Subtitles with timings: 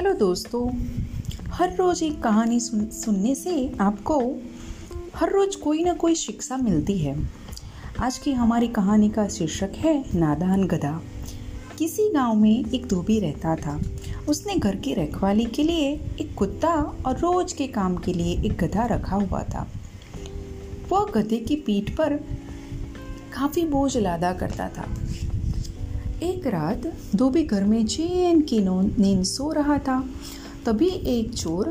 [0.00, 0.78] Hello दोस्तों,
[1.50, 4.38] हर रोज़ एक कहानी सुन, सुनने से आपको
[5.16, 7.28] हर रोज़ कोई ना कोई शिक्षा मिलती है।
[8.00, 11.02] आज की हमारी कहानी का शीर्षक है नादान गधा
[11.78, 13.80] किसी गाँव में एक धोबी रहता था।
[14.28, 15.90] उसने घर की रखवाली के लिए
[16.20, 16.74] एक कुत्ता
[17.06, 19.68] और रोज के काम के लिए एक गधा रखा हुआ था।
[20.88, 22.16] वह गधे की पीठ पर
[23.34, 24.88] काफ़ी बोझ लादा करता था।
[26.22, 26.82] एक रात
[27.16, 30.04] धोबी घर में चैन की नींद सो रहा था।
[30.66, 31.68] तभी एक चोर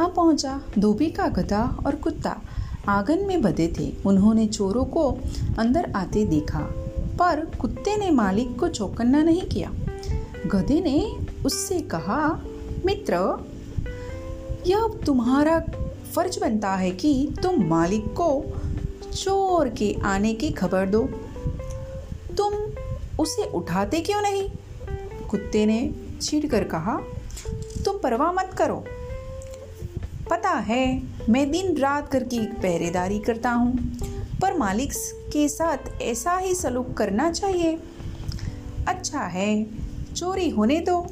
[0.00, 2.40] आ पहुँचा। धोबी का गधा और कुत्ता
[2.88, 5.08] आँगन में बधे थे। उन्होंने चोरों को
[5.58, 6.58] अंदर आते देखा,
[7.18, 9.72] पर कुत्ते ने मालिक को चौकन्ना नहीं किया।
[10.46, 11.16] गधे ने
[11.46, 12.40] उससे कहा,
[12.86, 13.14] मित्र,
[14.66, 15.58] यह तुम्हारा
[16.12, 18.42] फ़र्ज़ बनता है कि तुम मालिक को
[19.14, 21.08] चोर के आने की खबर दो।
[22.36, 22.52] तुम
[23.20, 24.50] उसे उठाते क्यों नहीं?
[25.28, 26.96] कुत्ते ने छीड़ कर कहा,
[27.84, 28.84] तुम परवाह मत करो।
[30.30, 33.72] पता है, मैं दिन रात घर की पहरेदारी करता हूँ,
[34.42, 34.92] पर मालिक
[35.32, 37.78] के साथ ऐसा ही सलूक करना चाहिए।
[38.88, 39.66] अच्छा है,
[40.14, 41.06] चोरी होने दो।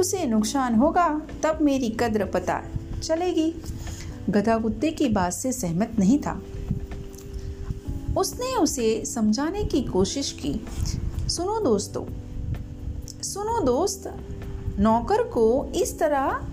[0.00, 2.62] उसे नुकसान होगा, तब मेरी कद्र पता
[3.02, 3.54] चलेगी।
[4.30, 6.42] गधा कुत्ते की बात से सहमत नहीं था।
[8.18, 10.66] उसने उसे समझाने की कोशिश की
[11.34, 12.04] सुनो दोस्तों,
[13.22, 14.14] सुनो दोस्त,
[14.78, 16.46] नौकर को इस तरह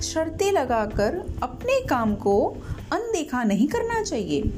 [0.00, 2.56] शर्तें लगाकर अपने काम को
[2.92, 4.52] अनदेखा नहीं करना चाहिए।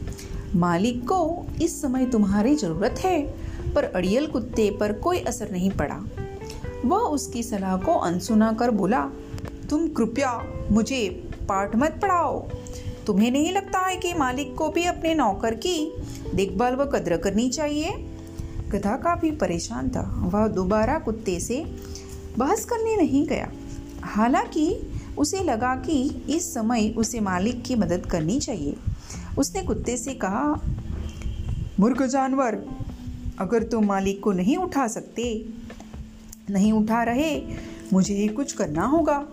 [0.54, 3.22] मालिक को इस समय तुम्हारी ज़रूरत है,
[3.74, 5.98] पर अड़ियल कुत्ते पर कोई असर नहीं पड़ा।
[6.84, 9.10] वह उसकी सलाह को अनसुना कर बोला,
[9.70, 11.08] तुम कृपया मुझे
[11.48, 12.48] पाठ मत पढ़ाओ।
[13.06, 15.92] तुम्हें नहीं लगता है कि मालिक को भी अपने नौकर की
[16.34, 18.09] देखभाल व कद्र करनी चाहिए?
[18.72, 21.76] गधा काफ़ी परेशान था। वह दोबारा कुत्ते से
[22.38, 23.50] बहस करने नहीं गया।
[24.02, 24.80] हालाँकि
[25.18, 28.76] उसे लगा कि इस समय उसे मालिक की मदद करनी चाहिए।
[29.38, 30.60] उसने कुत्ते से कहा,
[31.80, 32.62] मूर्ख जानवर,
[33.38, 35.48] अगर तुम मालिक को नहीं उठा सकते,
[36.50, 37.42] नहीं उठा रहे,
[37.92, 39.26] मुझे ही कुछ करना होगा।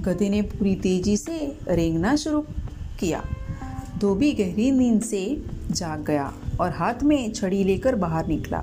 [0.00, 2.40] गधे ने पूरी तेज़ी से रेंगना शुरू
[3.00, 3.24] किया।
[3.98, 8.62] धोबी गहरी नींद से जाग गया। और हाथ में छड़ी लेकर बाहर निकला।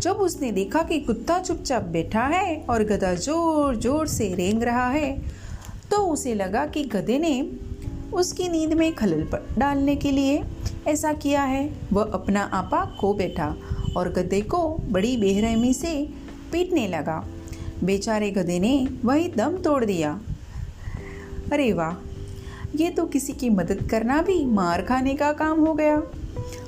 [0.00, 4.88] जब उसने देखा कि कुत्ता चुपचाप बैठा है और गधा ज़ोर ज़ोर से रेंग रहा
[4.90, 5.10] है
[5.90, 7.40] तो उसे लगा कि गधे ने
[8.12, 10.42] उसकी नींद में खलल पर डालने के लिए
[10.88, 13.54] ऐसा किया है। वह अपना आपा खो बैठा
[13.96, 15.94] और गधे को बड़ी बेरहमी से
[16.52, 17.24] पीटने लगा।
[17.84, 18.72] बेचारे गधे ने
[19.04, 20.18] वही दम तोड़ दिया।
[21.52, 21.94] अरे वाह,
[22.76, 25.96] ये तो किसी की मदद करना भी मार खाने का काम हो गया।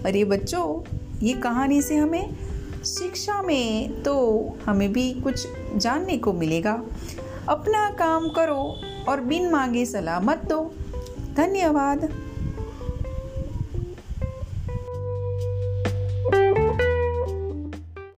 [0.07, 0.83] अरे बच्चों,
[1.23, 2.37] ये कहानी से हमें
[2.85, 4.15] शिक्षा में तो
[4.67, 6.83] हमें भी कुछ जानने को मिलेगा।
[7.49, 10.75] अपना काम करो और बिन मांगे सलामत दो।
[11.37, 12.30] धन्यवाद।